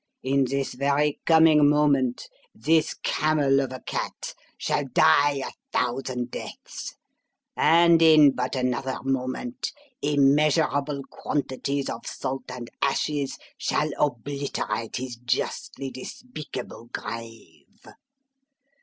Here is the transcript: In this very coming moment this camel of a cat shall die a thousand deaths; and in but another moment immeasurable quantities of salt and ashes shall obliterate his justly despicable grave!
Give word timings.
In 0.23 0.45
this 0.45 0.73
very 0.73 1.19
coming 1.27 1.69
moment 1.69 2.27
this 2.55 2.95
camel 3.03 3.59
of 3.59 3.71
a 3.71 3.81
cat 3.81 4.33
shall 4.57 4.83
die 4.93 5.43
a 5.45 5.51
thousand 5.71 6.31
deaths; 6.31 6.95
and 7.55 8.01
in 8.01 8.31
but 8.31 8.55
another 8.55 8.97
moment 9.03 9.71
immeasurable 10.01 11.03
quantities 11.11 11.87
of 11.87 12.07
salt 12.07 12.49
and 12.49 12.71
ashes 12.81 13.37
shall 13.59 13.91
obliterate 13.99 14.95
his 14.95 15.17
justly 15.17 15.91
despicable 15.91 16.89
grave! 16.91 17.85